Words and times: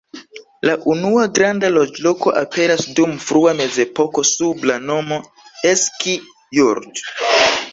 La 0.67 0.71
unua 0.93 1.25
granda 1.39 1.69
loĝloko 1.73 2.33
aperas 2.39 2.87
dum 3.01 3.13
frua 3.27 3.53
mezepoko 3.59 4.25
sub 4.33 4.67
la 4.71 4.79
nomo 4.89 5.21
"Eski-Jurt". 5.75 7.07